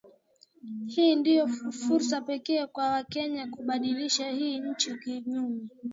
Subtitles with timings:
[0.87, 5.69] Hii ndio fursa pekee kwa wakenya kubadilisha hii nchi kiuchumi